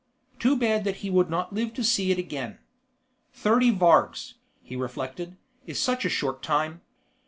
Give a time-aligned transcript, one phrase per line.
[0.39, 2.57] Too bad that he would not live to see it again.
[3.35, 6.81] Thirty vargs, he reflected, is such a short time.